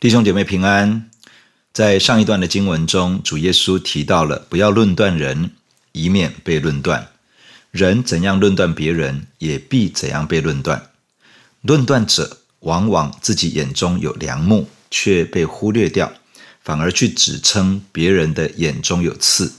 [0.00, 1.10] 弟兄姐妹平安。
[1.72, 5.50] 在上一段的经文中，主耶稣提到了不要论断人，
[5.90, 7.08] 以免被论断。
[7.72, 10.90] 人怎样论断别人，也必怎样被论断。
[11.62, 16.12] 论断者往往自己眼中有梁木，却被忽略掉，
[16.62, 19.52] 反而去指称别人的眼中有刺。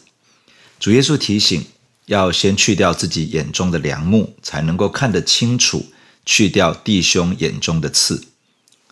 [0.79, 1.65] 主耶稣提醒，
[2.05, 5.87] 要先去掉自己眼中的梁木，才能够看得清楚，
[6.25, 8.23] 去掉弟兄眼中的刺。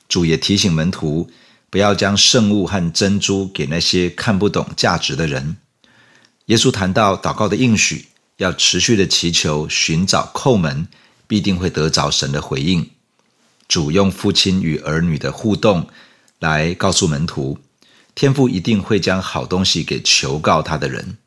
[0.07, 1.29] 主也提醒门徒，
[1.69, 5.57] 不要将圣物和珍珠给那些看不懂价值的人。
[6.45, 8.07] 耶稣谈到祷告的应许，
[8.37, 10.87] 要持续的祈求、寻找、叩门，
[11.27, 12.89] 必定会得着神的回应。
[13.67, 15.89] 主用父亲与儿女的互动
[16.39, 17.59] 来告诉门徒，
[18.15, 21.17] 天父一定会将好东西给求告他的人。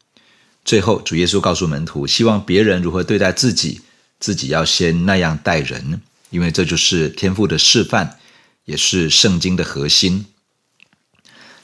[0.65, 3.83] 最后，主耶稣告诉门徒，希望别人如何对待自己，
[4.19, 6.01] 自己要先那样待人，
[6.31, 8.19] 因为这就是天父的示范。
[8.71, 10.27] 也是圣经的核心。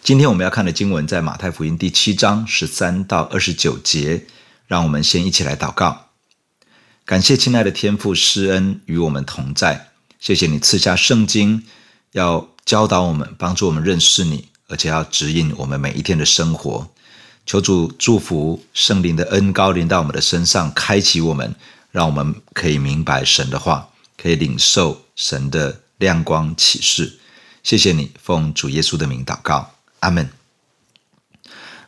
[0.02, 4.26] 今天我们要看的经文在马太福音第七章十三到二十九节，
[4.66, 6.08] 让我们先一起来祷告。
[7.04, 11.62] 感谢亲爱的天父施恩与我们同在，谢谢你赐下圣经，
[12.10, 16.90] 要教导我们，帮助我们认识你，而且要指引我们每一天的生活。
[17.46, 21.54] 求主祝福圣灵的恩高临到我们的身上，开启我们，
[21.92, 23.90] 让我们可以明白神的话，
[24.20, 25.82] 可以领受神的。
[25.98, 27.18] 亮光启示，
[27.62, 30.28] 谢谢你，奉主耶稣的名祷告，阿门。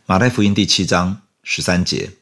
[0.07, 2.13] 马太福音第七章十三节：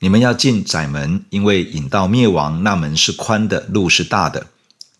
[0.00, 4.48] 你们要进窄门，因为引到灭亡那门是宽的，路是大的，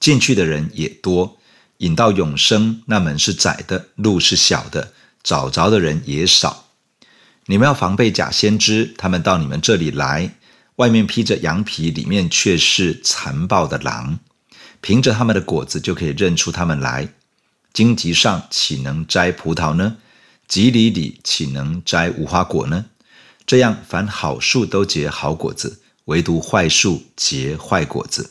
[0.01, 1.37] 进去的人也多；
[1.79, 6.71] 引到永生那门是窄的，路是小的，找着的人也少。
[7.45, 10.35] 你们要防备假先知，他们到你们这里来，
[10.77, 14.19] 外面披着羊皮，里面却是残暴的狼。
[14.81, 17.09] 凭着他们的果子就可以认出他们来。
[17.73, 19.97] 荆棘上岂能摘葡萄呢？
[20.49, 22.87] 蒺藜里岂能摘无花果呢？
[23.47, 28.31] 这样，凡好树都结好果子，唯独坏树结坏果子。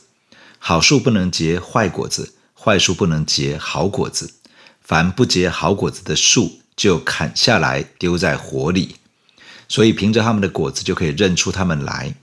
[0.58, 4.34] 好树不能结坏果子，坏树不能结好果子。
[4.82, 8.96] 凡不结好果子的树，就砍下来丢在火里。
[9.68, 12.14] 所以，凭着他们的果子就可以认出他们来。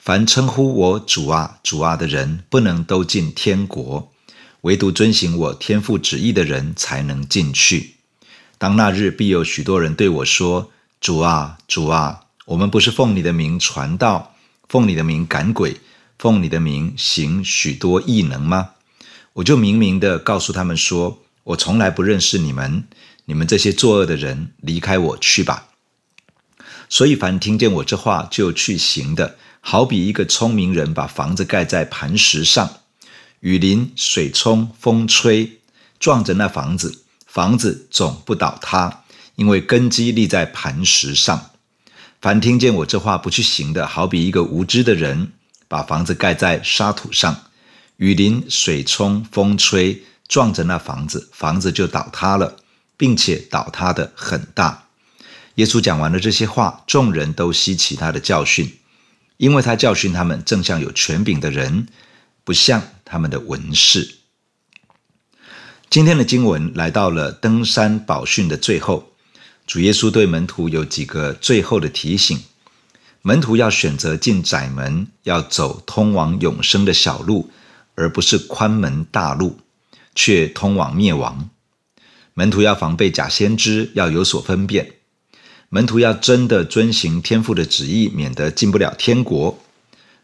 [0.00, 4.10] 凡称呼我主啊、主啊的人，不能都进天国；
[4.62, 7.96] 唯独遵行我天父旨意的人，才能进去。
[8.56, 10.70] 当那日，必有许多人对我说
[11.02, 14.34] ：“主啊、主啊，我们不是奉你的名传道，
[14.70, 15.78] 奉你的名赶鬼，
[16.18, 18.70] 奉你的名行许多异能吗？”
[19.34, 22.84] 我就明明的告诉他们说：“我从来不认识你们，
[23.26, 25.66] 你们这些作恶的人，离开我去吧。”
[26.88, 32.80] 所以，凡听见我这话就去行的，好比一个聪明人把房子盖在磐石上，
[33.40, 35.60] 雨淋、水冲、风吹，
[35.98, 39.04] 撞着那房子，房子总不倒塌，
[39.36, 41.50] 因为根基立在磐石上。
[42.20, 45.32] 凡听见我这话不去行的，好比一个无知的人
[45.68, 47.44] 把房子盖在沙土上，
[47.96, 52.56] 雨淋、水冲、风吹，撞着那房子，房子就倒塌了，
[52.96, 54.86] 并且倒塌得很大。
[55.56, 58.79] 耶稣讲完了这些话，众人都吸取他的教训。
[59.40, 61.86] 因为他教训他们，正像有权柄的人，
[62.44, 64.16] 不像他们的文士。
[65.88, 69.14] 今天的经文来到了登山宝训的最后，
[69.66, 72.38] 主耶稣对门徒有几个最后的提醒：
[73.22, 77.50] 门徒要选择进窄门，要走通往永生的小路，
[77.94, 79.60] 而不是宽门大路，
[80.14, 81.48] 却通往灭亡。
[82.34, 84.96] 门徒要防备假先知，要有所分辨。
[85.72, 89.56] 门徒要真的遵行天父的旨意，免得进不了天国。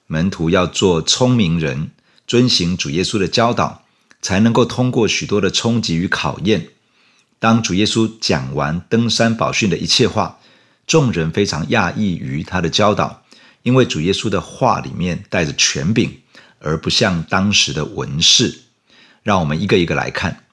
[0.09, 1.93] 门徒要做聪明人，
[2.27, 3.85] 遵行主耶稣的教导，
[4.21, 6.71] 才能够通过许多的冲击与考验。
[7.39, 10.41] 当主耶稣讲完登山宝训的一切话，
[10.85, 13.23] 众人非常讶异于他的教导，
[13.63, 16.23] 因为主耶稣的话里面带着权柄，
[16.59, 18.63] 而不像当时的文士。
[19.23, 20.45] 让我们一个一个来看。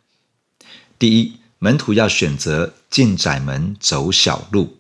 [1.00, 4.77] 第一，门徒要选择进窄门，走小路。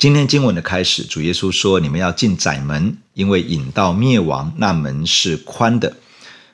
[0.00, 5.98] 今天经文的开始，主耶稣说：“你们要进窄门，因为引到灭亡那门是宽的，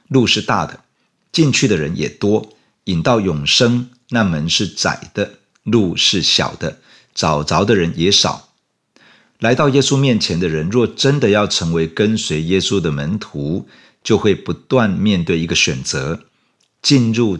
[0.08, 0.80] 路是大的，
[1.30, 2.48] 进去的人也多；
[2.86, 6.80] 引到永生那门是窄的，路是小的，
[7.14, 8.48] 找着的人也少。”
[9.38, 13.68] 来到耶稣面前的人，若真的要成为跟随耶稣的门徒，
[14.02, 16.24] 就会不断面对一个选择：
[16.82, 17.38] 进入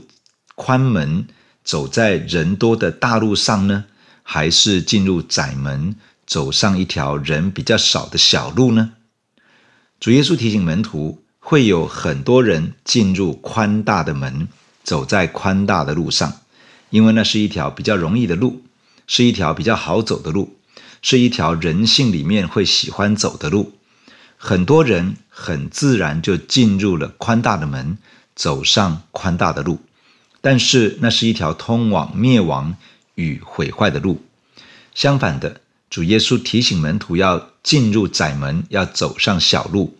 [0.55, 1.27] 宽门，
[1.65, 3.87] 走在人多的大路上呢？
[4.29, 5.95] 还是进入窄门，
[6.27, 8.95] 走上一条人比较少的小路呢？
[10.01, 14.49] 主耶稣提醒门徒，会有很多人进入宽大的门，
[14.83, 16.41] 走在宽大的路上，
[16.91, 18.65] 因为那是一条比较容易的路，
[19.07, 20.57] 是一条比较好走的路，
[21.01, 23.75] 是一条人性里面会喜欢走的路。
[24.37, 27.97] 很多人很自然就进入了宽大的门，
[28.35, 29.79] 走上宽大的路，
[30.41, 32.77] 但是那是一条通往灭亡
[33.17, 34.23] 与毁坏的路。
[34.95, 35.61] 相反的，
[35.91, 39.99] 主耶稣提醒门徒要进入窄门，要走上小路。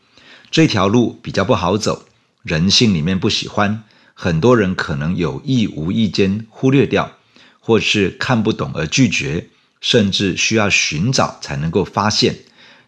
[0.51, 2.07] 这条路比较不好走，
[2.43, 3.85] 人性里面不喜欢，
[4.15, 7.19] 很多人可能有意无意间忽略掉，
[7.61, 9.49] 或是看不懂而拒绝，
[9.81, 12.39] 甚至需要寻找才能够发现。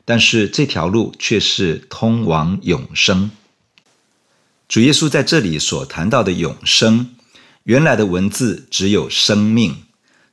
[0.05, 3.31] 但是这条路却是通往永生。
[4.67, 7.15] 主耶稣在这里所谈到的永生，
[7.65, 9.83] 原来的文字只有生命，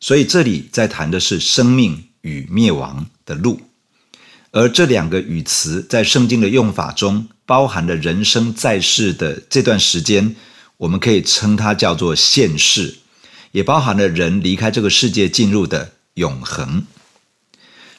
[0.05, 3.59] 所以这里在谈的是生命与灭亡的路。
[4.51, 10.35] 而这两个语词在圣经的用法中，包含了人生在世的这段时间，
[10.77, 12.97] 我们可以称它叫做现世，
[13.51, 16.85] 也包含了人离开这个世界进入的永恒。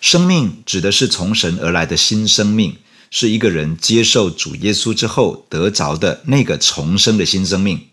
[0.01, 2.77] 生命指的是从神而来的新生命，
[3.11, 7.89] 是一个人接受主耶稣之后得着的那个重生的新生命。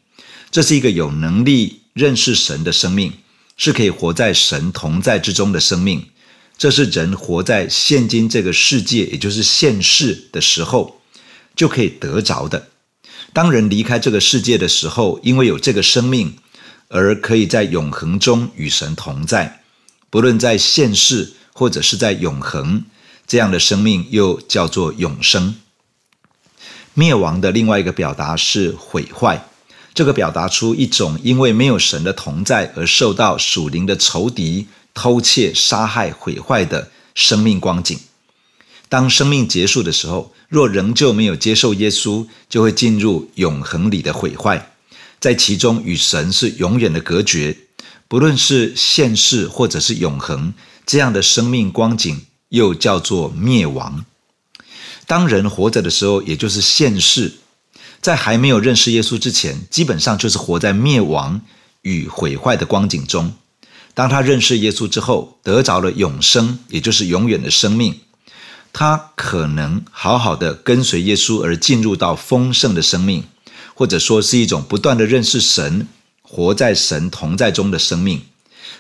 [0.51, 3.11] 这是一个有能力认识神的生命，
[3.57, 6.07] 是可以活在神同在之中的生命。
[6.57, 11.01] 这是人活在现今这个世界，也就是现世的时候，
[11.55, 12.67] 就可以得着的。
[13.33, 16.35] 当人离开这个世界的时候，因为有这个生命，
[16.87, 19.63] 而可以在永恒中与神同在，
[20.09, 21.33] 不论在现世。
[21.55, 22.83] 或者是在永恒，
[23.27, 25.55] 这样的生命又叫做永生。
[26.95, 29.47] 灭亡的另外一个表达是毁坏，
[29.93, 37.99] 这个表达出一种因为没有神的同在而受到属灵的仇敌偷窃、杀害、毁坏的生命光景。
[38.89, 44.71] 当生命结束的时候，若仍旧没有接受耶稣，就会进入永恒里的毁坏，
[45.19, 47.57] 在其中与神是永远的隔绝。
[48.07, 50.53] 不论是现世或者是永恒。
[50.85, 54.03] 这样的生命光景又叫做灭亡。
[55.07, 57.31] 当人活着的时候，也就是现世，
[58.03, 61.39] 在还没有认识耶稣之前，基本上就是活在灭亡
[61.83, 63.33] 与毁坏的光景中。
[63.93, 68.01] 当他认识耶稣之后，得着了永生，也就是永远的生命，
[68.73, 73.23] 他可能好好的跟随耶稣而进入到丰盛的生命，
[73.73, 75.87] 或者说是一种不断的认识神、
[76.21, 78.23] 活在神同在中的生命。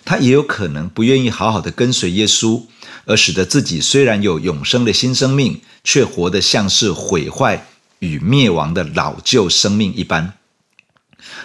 [0.03, 2.63] 他也有可能不愿意好好的跟随耶稣，
[3.05, 7.67] 而使得自己虽然有永生的新生命，却活得像是毁坏
[8.03, 10.33] 与灭亡的老旧生命一般。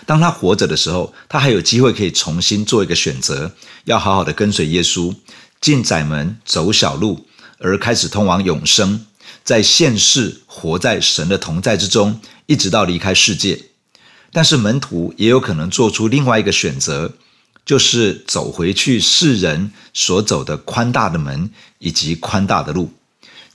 [0.07, 3.53] 当他活着的时候，他还有机会可以重新做一个选择，
[3.85, 5.15] 要好好的跟随耶稣，
[5.61, 7.27] 进窄门，走小路，
[7.59, 9.07] 而开始通往永生，
[9.45, 13.67] 在现世活在神的同在之中，一直到离开世界。
[14.33, 17.15] 但是门徒也有可能做出另外一个选择。
[17.69, 22.91] 就是走回去世人所走的宽大的门以及宽大的路，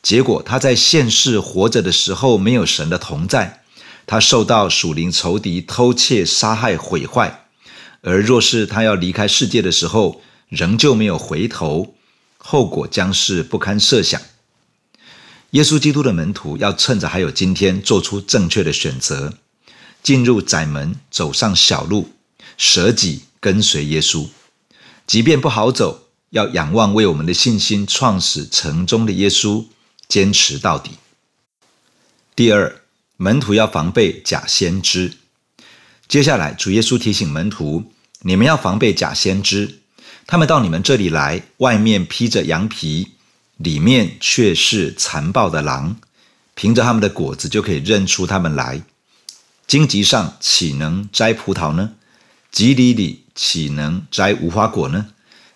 [0.04, 3.64] 结果他在现世活着的时候没有神的同在，
[4.06, 7.48] 他受到属灵仇敌偷窃、杀害、毁坏；
[8.02, 11.96] 而若是他要离开世界的时候，仍旧没有回头，
[12.38, 14.22] 后果将是不堪设想。
[15.52, 19.34] 耶稣基督的门徒要趁着还有今天，做出正确的选择，
[20.04, 22.12] 进入窄门，走上小路，
[22.58, 23.24] 舍己。
[23.44, 24.30] 跟随耶稣，
[25.06, 29.66] 即便不好走，要仰望为我们的信心创始成终的耶稣，
[30.08, 30.92] 坚持到底。
[32.36, 32.82] 第二，
[33.18, 35.14] 门徒要防备假先知。
[36.08, 37.92] 接下来，主耶稣提醒门徒：
[38.22, 39.80] 你们要防备假先知，
[40.28, 43.14] 他们到你们这里来，外面披着羊皮，
[43.58, 45.98] 里面却是残暴的狼。
[46.56, 48.84] 凭着他们的果子就可以认出他们来。
[49.66, 51.94] 荆棘上岂能摘葡萄呢？
[52.52, 55.08] 蒺藜里岂能摘无花果呢？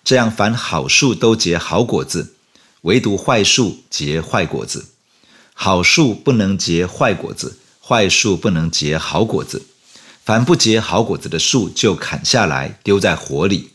[0.04, 2.37] 这样，凡好树都结好果子，
[2.88, 4.86] 唯独坏树结坏果子。
[5.53, 9.65] 好树不能结坏果子，坏树不能结好果子。
[10.24, 13.72] 凡不结好果子的树，就砍下来丢在火里。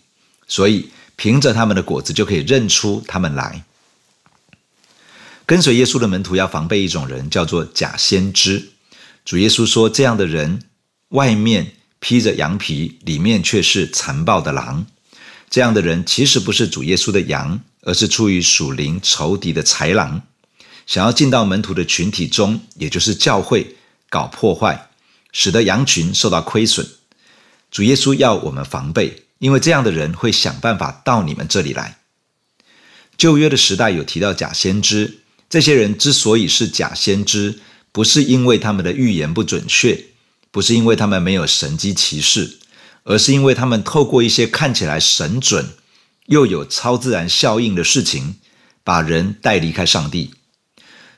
[0.49, 3.65] 所以，凭着他们的果子就可以认出他们来。
[5.45, 8.71] 跟随耶稣的门徒要防备一种人，叫做假先知。
[9.25, 10.63] 主耶稣说，这样的人
[11.11, 11.75] 外面。
[12.05, 14.87] 披着羊皮，里面却是残暴的狼。
[15.49, 20.23] 这样的人其实不是主耶稣的羊，而是出于属灵仇敌的豺狼，
[20.87, 23.77] 想要进到门徒的群体中，也就是教会，
[24.09, 24.89] 搞破坏，
[25.31, 26.87] 使得羊群受到亏损。
[27.71, 31.99] 主耶稣要我们防备，因为这样的人会想办法到你们这里来。
[33.19, 37.61] 旧约的时代有提到假先知，这些人之所以是假先知，
[37.93, 40.07] 不是因为他们的预言不准确。
[40.51, 42.59] 不是因为他们没有神迹奇事，
[43.05, 45.71] 而是因为他们透过一些看起来神准
[46.27, 48.37] 又有超自然效应的事情，
[48.85, 50.35] 把人带离开上帝。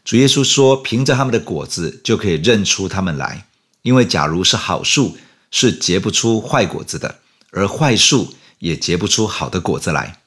[0.04, 3.46] 主耶稣说：“凭着他们的果子就可以认出他们来，
[3.82, 5.16] 因为假如是好树，
[5.50, 7.16] 是结不出坏果子的；
[7.50, 10.20] 而坏树也结不出好的果子来。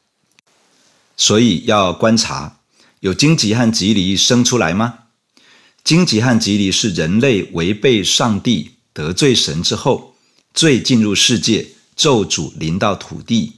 [1.16, 2.60] 所以要观察，
[3.02, 5.00] 有荆棘和棘藜生出来吗？
[5.84, 10.16] 荆棘和棘藜是人类违背上帝、得罪神之后，
[10.54, 13.57] 罪进入世界，咒诅临到土地，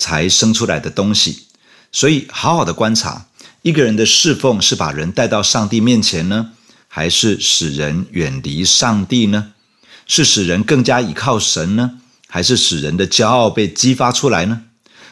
[0.00, 1.44] 才生出来的东西。
[1.92, 3.26] 所以，好好的观察。”
[3.62, 6.52] 一个人的侍奉是把人带到上帝面前呢，
[6.88, 9.52] 还是使人远离上帝呢？
[10.06, 14.62] 是使人更加倚靠神呢，还是使人的骄傲被激发出来呢？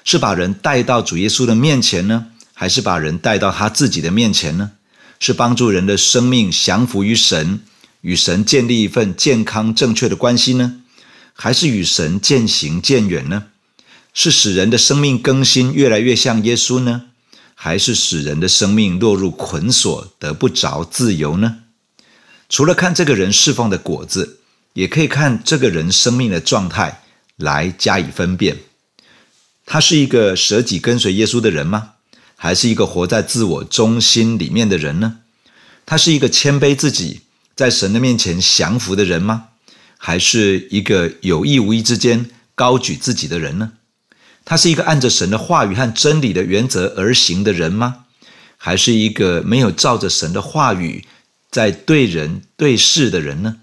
[0.03, 4.71] 是把人带到主耶稣的面前呢，还是把人带到他自己的面前呢？
[5.21, 7.61] 是帮助人的生命降服于神，
[8.01, 10.81] 与神建立一份健康正确的关系呢，
[11.35, 13.45] 还是与神渐行渐远呢？
[14.13, 17.03] 是使人的生命更新越来越像耶稣呢？
[17.55, 21.59] 还是使人的生命落入捆锁，得不着自由呢？
[22.49, 24.39] 除了看这个人侍奉的果子，
[24.75, 27.03] 也可以看这个人生命的状态
[27.37, 28.59] 来加以分辨。
[29.67, 31.95] 他是一个舍己跟随耶稣的人吗？
[32.37, 35.19] 还是一个活在自我中心里面的人呢？
[35.85, 37.23] 他是一个谦卑自己，
[37.57, 39.49] 在神的面前降服的人吗？
[39.97, 43.73] 还是一个有意无意之间高举自己的人呢？
[44.49, 48.07] 他是一个按着神的话语和真理的原则而行的人吗？
[48.57, 51.05] 还是一个没有照着神的话语
[51.51, 53.59] 在对人对事的人呢？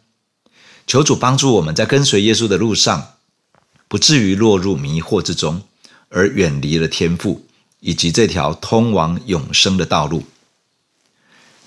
[0.86, 3.16] 求主帮助我们在跟随耶稣的路上，
[3.88, 5.64] 不至于落入迷惑之中，
[6.10, 7.48] 而远离了天赋
[7.80, 10.26] 以及这条通往永生的道路。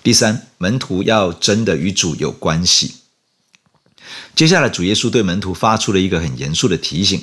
[0.05, 2.95] 第三，门徒要真的与主有关系。
[4.37, 7.21] 接下来，主耶稣对门徒发出了一个很严肃的提醒。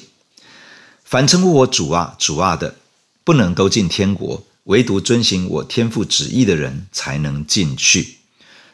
[1.06, 2.76] 凡称呼我主啊、主啊的，
[3.24, 8.18] 不能都进天国；唯独遵行我天父旨意的人，才能进去。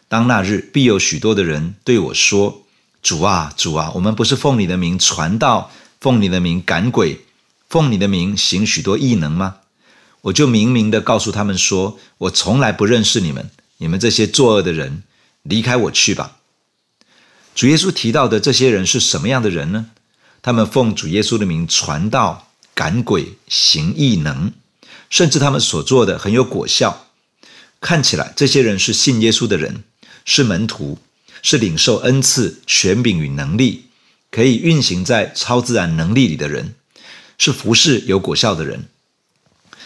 [0.07, 2.63] 当那日，必有许多的人对我说
[3.03, 7.19] ：“主啊、主啊，我们不是奉你的名传道，奉你的名赶鬼，
[7.67, 9.57] 奉你的名行许多异能吗？”
[10.23, 15.03] 我就明明的告诉他们说：“我从来不认识你们，你们这些作恶的人，
[15.43, 16.37] 离开我去吧。”
[17.53, 19.87] 主耶稣提到的这些人是什么样的人呢？
[20.41, 24.51] 他们奉主耶稣的名传道、赶鬼、行异能，
[25.09, 27.07] 甚至他们所做的很有果效。
[27.79, 29.83] 看起来这些人是信耶稣的人，
[30.25, 30.97] 是门徒，
[31.41, 33.85] 是领受恩赐、权柄与能力，
[34.31, 36.75] 可以运行在超自然能力里的人，
[37.37, 38.87] 是服事有果效的人。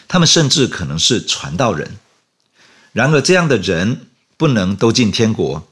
[0.07, 1.97] 他们甚至可能是传道人。
[2.93, 4.07] 然而，这样的人
[4.37, 5.67] 不能都进天国，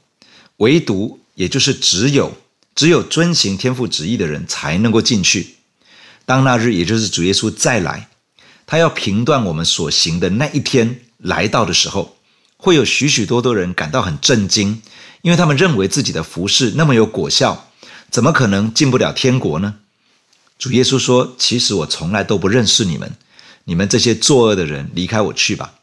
[0.58, 2.36] 唯独，也就是只有。
[2.74, 5.56] 只有遵行天父旨意的人才能够进去。
[6.24, 8.08] 当那日，也就是主耶稣再来，
[8.66, 12.16] 他要评断我们所行的那一天来到的时候，
[12.56, 14.82] 会有许许多多人感到很震惊，
[15.22, 17.70] 因为他们认为自己的服饰那么有果效，
[18.10, 19.76] 怎么可能进不了天国呢？
[20.58, 23.12] 主耶稣说：“其实我从来都不认识你们，
[23.64, 25.74] 你们这些作恶的人，离开我去吧。”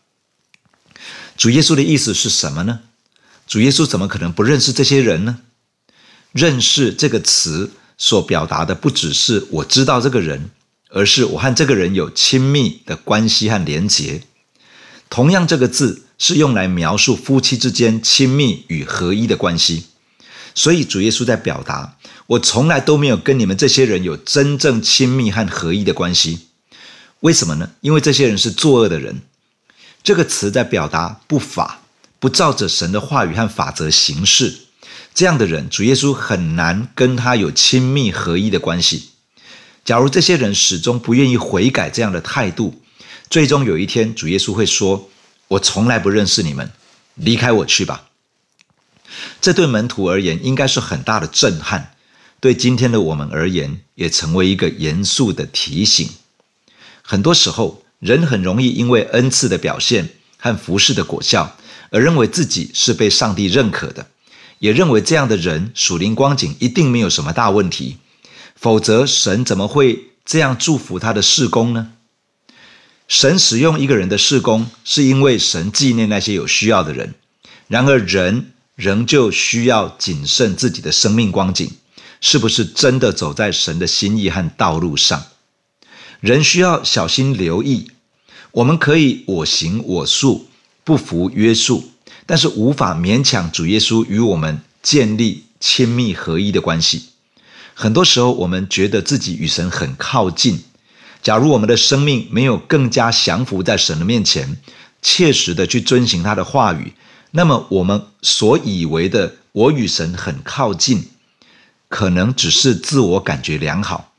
[1.37, 2.79] 主耶稣的意思是什么呢？
[3.45, 5.39] 主耶稣怎么可能不认识这些人呢？
[6.31, 10.49] 认识这个词所表达的不只是我知道这个人，
[10.89, 14.23] 而是我和这个人有亲密的关系和连结。
[15.09, 19.85] 同样，这个字是用来描述夫妻之间亲密与合一的关系。
[20.55, 21.97] 所以，主耶稣在表达：
[22.27, 26.47] 我从来都没有跟你们这些人有真正亲密和合一的关系。
[27.21, 27.71] 为什么呢？
[27.81, 29.21] 因为这些人是作恶的人。
[30.03, 31.81] 这个词在表达不法，
[32.19, 34.53] 不照着神的话语和法则行事。
[35.13, 39.09] 这样的人，主耶稣很难跟他有亲密合一的关系。
[39.83, 42.81] 假如这些人始终不愿意悔改这样的态度，
[43.29, 45.09] 最终有一天，主耶稣会说
[45.49, 46.71] ：“我从来不认识你们，
[47.15, 48.09] 离开我去吧。”
[49.41, 51.95] 这对门徒而言应该是很大的震撼，
[52.39, 56.09] 对今天的我们而言，也成为一个严肃的提醒。
[57.01, 61.57] 很多时候，人很容易因为恩赐的表现和服事的果效，
[61.89, 64.07] 而认为自己是被上帝认可的。
[64.61, 67.97] 也认为这样的人属灵光景一定没有什么大问题，
[68.55, 71.93] 否则神怎么会这样祝福他的事工呢？
[73.07, 77.15] 神使用一个人的事工，是因为神纪念那些有需要的人。
[77.67, 81.71] 然而人仍旧需要谨慎自己的生命光景，
[82.21, 85.23] 是不是真的走在神的心意和道路上？
[86.19, 87.89] 人需要小心留意。
[88.51, 90.47] 我们可以我行我素，
[90.83, 91.90] 不服约束。
[92.31, 97.07] 但是无法勉强主耶稣与我们建立亲密合一的关系。
[97.73, 100.63] 很多时候，我们觉得自己与神很靠近。
[101.21, 104.55] 假如我们的生命没有更加降服在神的面前，
[105.01, 106.93] 切实的去遵行他的话语，
[107.31, 111.09] 那么我们所以为的我与神很靠近，
[111.89, 114.13] 可能只是自我感觉良好。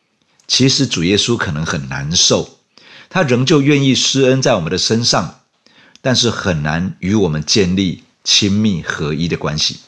[0.47, 2.59] 其实主耶稣可能很难受，
[3.09, 5.37] 他仍旧愿意施恩在我们的身上，
[6.03, 9.81] 但是很难与我们建立亲密合一的关系。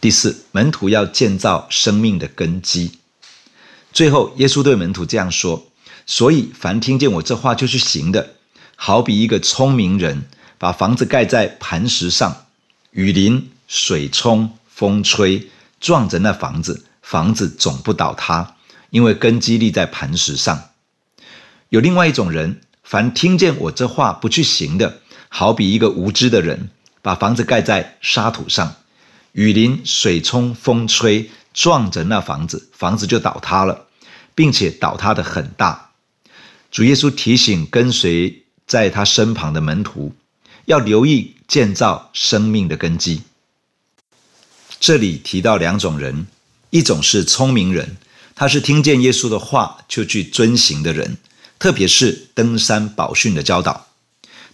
[0.00, 2.98] 第四，门徒要建造生命的根基。
[3.92, 5.66] 最后，耶稣对门徒这样说
[6.06, 8.34] ：“所以，凡听见我这话就去行的，
[8.74, 10.24] 好比一个聪明人，
[10.58, 12.46] 把房子盖在磐石上，
[12.90, 18.56] 雨淋、水冲、风吹，撞着那房子，房子总不倒塌，
[18.90, 20.70] 因为根基立在磐石上。
[21.68, 22.62] 有另外一种人，
[22.92, 26.68] 凡听见我这话不去行的，好比一个无知的人，
[27.00, 28.76] 把房子盖在沙土上，
[29.32, 33.86] 雨淋、水冲、风吹。”撞着那房子，房子就倒塌了，
[34.34, 35.92] 并且倒塌得很大。
[36.70, 40.14] 主耶稣提醒跟随在他身旁的门徒，
[40.66, 43.22] 要留意建造生命的根基。
[44.78, 46.26] 这里提到两种人，
[46.68, 47.96] 一种是聪明人，
[48.34, 51.16] 他是听见耶稣的话就去遵行的人，
[51.62, 53.86] 特别是登山宝训的教导，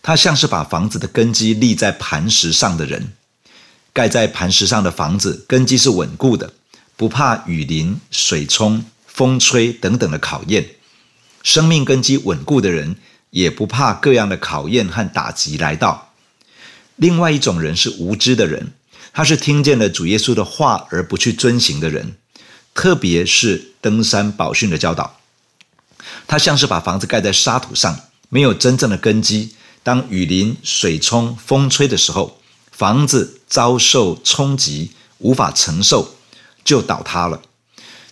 [0.03, 3.15] 他像是把房子的根基立在磐石上的人。
[3.95, 6.53] 盖在磐石上的房子，根基是稳固的。
[6.99, 10.69] 不怕雨淋、水冲、风吹等等的考验，
[11.43, 12.97] 生命根基稳固的人，
[13.31, 16.13] 也不怕各样的考验和打击来到。
[16.97, 18.75] 另外一种人是无知的人，
[19.15, 22.17] 他是听见了主耶稣的话而不去遵行的人，
[22.75, 25.18] 特别是登山宝训的教导。
[26.29, 29.57] 他像是把房子盖在沙土上，没有真正的根基。
[29.83, 32.39] 当雨淋、水冲、风吹的时候，
[32.71, 36.15] 房子遭受冲击，无法承受。
[36.63, 37.41] 就倒塌了。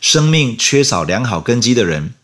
[0.00, 2.14] 生命缺少良好根基的人，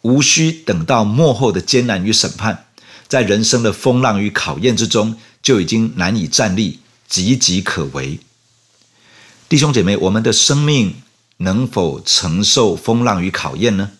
[0.00, 2.64] 无需等到末后的艰难与审判，
[3.06, 8.20] 在人生的风浪与考验之中，就已经难以站立，岌岌可危。
[9.50, 11.02] 弟兄姐妹，我们的生命
[11.36, 13.90] 能否承受风浪与考验呢？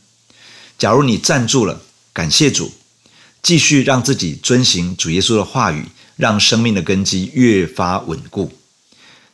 [0.78, 1.80] 假如你站住了，
[2.12, 2.72] 感谢主，
[3.42, 5.86] 继续让自己遵行主耶稣的话语，
[6.16, 8.52] 让生命的根基越发稳固。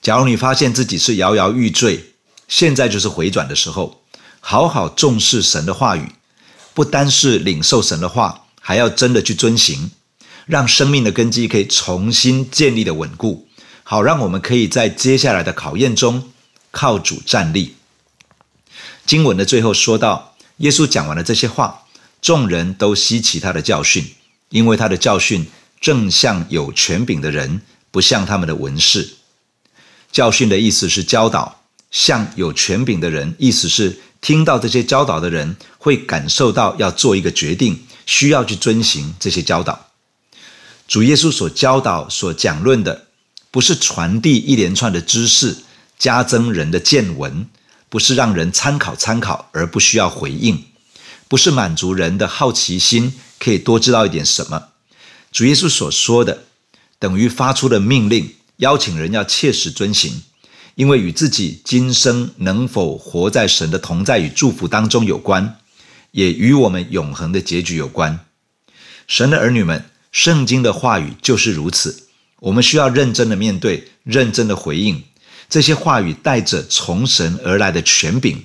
[0.01, 2.13] 假如你发现自己是摇摇欲坠，
[2.47, 4.03] 现在就是回转的时候，
[4.41, 6.13] 好好重视神的话语，
[6.75, 9.91] 不单是领受神的话，还要真的去遵行，
[10.47, 13.49] 让生命的根基可以重新建立的稳固，
[13.83, 16.31] 好让我们可以在接下来的考验中
[16.71, 17.75] 靠主站立。
[19.05, 20.32] 经文的最后说到，
[20.63, 21.83] 耶稣讲完了这些话，
[22.21, 24.05] 众人都吸奇他的教训，
[24.49, 25.47] 因为他的教训
[25.81, 29.17] 正像有权柄的人，不像他们的文士。
[30.13, 31.59] 教训的意思是教导。
[31.91, 39.89] 像有权柄的人，意思是听到这些教导的人会感受到要做一个决定，需要去遵行这些教导。
[40.89, 43.09] 主耶稣所教导、所讲论的，
[43.51, 45.59] 不是传递一连串的知识，
[45.99, 47.47] 加增人的见闻，
[47.93, 50.65] 不是让人参考参考而不需要回应，
[51.29, 54.69] 不是满足人的好奇心，可以多知道一点什么。
[55.31, 56.45] 主耶稣所说的，
[56.99, 60.23] 等于发出的命令，邀请人要切实遵行。
[60.75, 65.59] 因为与自己今生能否活在神的同在与祝福当中有关，
[66.13, 68.21] 也与我们永恒的结局有关。
[69.07, 72.09] 神的儿女们，圣经的话语就是如此。
[72.41, 75.05] 我们需要认真的面对，认真的回应
[75.53, 78.43] 这些话语，带着从神而来的权柄。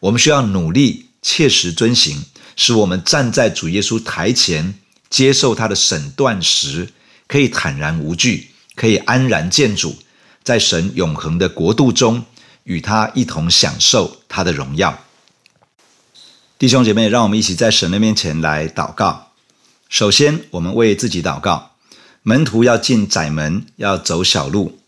[0.00, 2.24] 我们需要努力切实遵行，
[2.56, 4.72] 使我们站在主耶稣台前
[5.10, 6.88] 接受他的审断时，
[7.26, 9.98] 可以坦然无惧，可以安然见主。
[10.42, 12.24] 在神永恒的国度中，
[12.64, 15.04] 与他一同享受他的荣耀。
[16.58, 19.32] 弟兄姐妹，让我们一起在神的面前来祷告。
[19.90, 21.72] 首先，我们为自己祷告。
[22.22, 24.78] 门徒要进窄门，要走小路；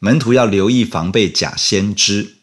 [0.00, 2.36] 门徒要留意防备假先知；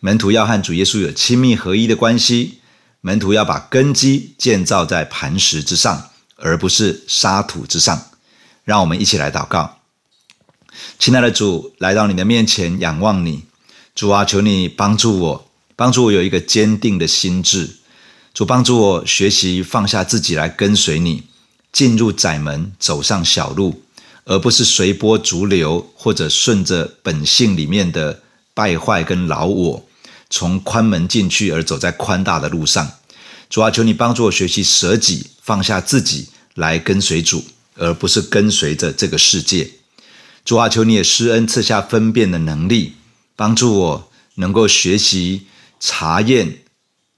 [0.00, 2.58] 门徒要和主耶稣有亲密合一的关系；
[3.00, 8.10] 门徒要把根基建造在磐石之上，而不是沙土之上。
[8.64, 9.78] 让我们一起来祷告。
[10.98, 13.44] 亲爱的主，来到你的面前仰望你，
[13.94, 17.76] 主啊，求你帮助我，帮助我有一个坚定的心志。
[18.34, 21.24] 主帮助我学习放下自己来跟随你，
[21.72, 23.82] 进入窄门，走上小路，
[24.28, 29.88] 而不是随波逐流，或者顺着本性里面的败坏跟老我，
[30.28, 32.90] 从宽门进去而走在宽大的路上。
[33.48, 37.42] 主啊，求你帮助我学习舍己，放下自己来跟随主，
[37.76, 39.70] 而不是跟随着这个世界。
[40.44, 42.92] 主啊，求你也施恩赐下分辨的能力，
[43.34, 45.46] 帮助我能够学习
[45.80, 46.58] 查验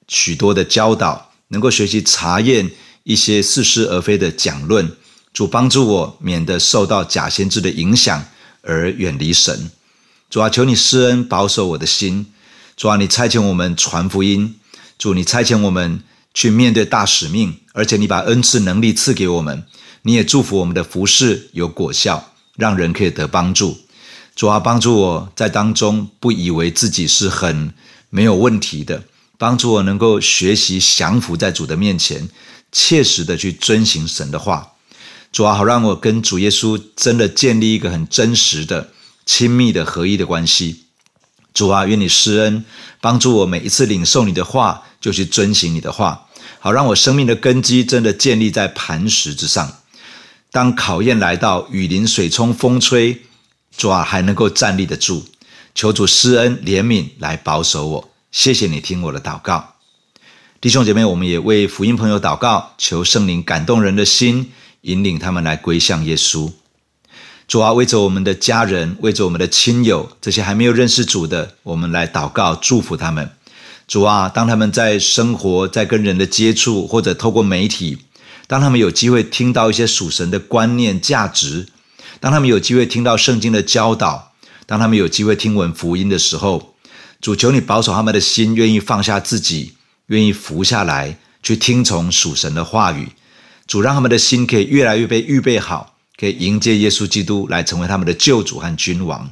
[0.07, 2.71] 许多的教导，能够学习查验
[3.03, 4.93] 一些似是而非的讲论。
[5.33, 8.25] 主帮助我，免得受到假先知的影响
[8.63, 9.71] 而远离神。
[10.29, 12.27] 主啊，求你施恩保守我的心。
[12.77, 14.57] 主啊，你差遣我们传福音。
[14.99, 16.03] 主，你差遣我们
[16.35, 19.65] 去面对大使命，而且你把恩赐能力赐给我们。
[20.03, 23.79] 你也祝福我们的服饰有果效，让人可以得帮助。
[24.35, 27.73] 主啊，帮助我在当中不以为自己是很
[28.09, 29.05] 没有问题的，
[29.39, 32.29] 帮助我能够学习降服在主的面前，
[32.73, 34.70] 切实的去遵行神的话。
[35.33, 38.91] 主啊，好让我跟主耶稣真的建立一个很真实的、
[39.25, 40.85] 亲密的合一的关系。
[41.55, 42.65] 主啊，愿你施恩
[43.01, 46.27] 帮助我，每一次领受你的话，就去遵行你的话，
[46.59, 49.79] 好让我生命的根基真的建立在磐石之上。
[50.51, 53.23] 当考验来到，雨淋、水冲、风吹，
[53.77, 55.25] 主啊，还能够站立得住。
[55.75, 58.11] 求主施恩怜悯来保守我。
[58.33, 59.75] 谢谢你听我的祷告，
[60.61, 64.51] 弟兄姐妹，我们也为福音朋友祷告，求圣灵感动人的心。
[64.83, 66.53] 引领他们来归向耶稣。
[67.47, 73.31] 主啊，为着我们的家人，为着我们的亲友，这些还没有认识主的，我们来祷告祝福他们。
[73.89, 77.99] 主啊，当他们在生活、在跟人的接触，或者透过媒体，
[78.47, 81.67] 当他们有机会听到一些属神的观念、价值，
[82.21, 84.33] 当他们有机会听到圣经的教导，
[84.67, 86.77] 当他们有机会听闻福音的时候，
[87.21, 89.75] 主求你保守他们的心，愿意放下自己，
[90.07, 93.09] 愿意服下来，去听从属神的话语。
[93.71, 99.31] 主让他们的心可以越来越被预备好，可以迎接耶稣基督来成为他们的救主和君王。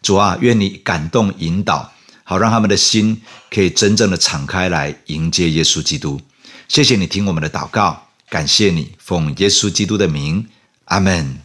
[0.00, 1.90] 主啊，愿你感动引导，
[2.22, 6.20] 好让他们的心可以真正的敞开来迎接耶稣基督。
[6.68, 10.46] 谢谢你听我们的祷告，感谢你奉耶稣基督的名，
[10.84, 11.36] 阿门。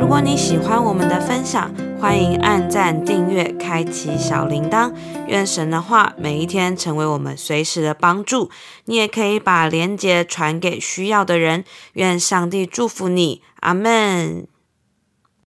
[0.00, 1.70] 如果你喜欢我们的分享，
[2.04, 4.92] 欢迎按赞、订阅、开启小铃铛。
[5.26, 8.50] 愿神的话每一天成为我们随时的帮助。
[8.84, 11.64] 你也可以把连接传给需要的人。
[11.94, 14.46] 愿上帝祝福你，阿门。